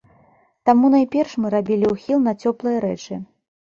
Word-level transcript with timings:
Таму 0.69 0.85
найперш 0.95 1.37
мы 1.45 1.53
рабілі 1.57 1.93
ўхіл 1.95 2.19
на 2.33 2.37
цёплыя 2.43 2.77
рэчы. 2.91 3.25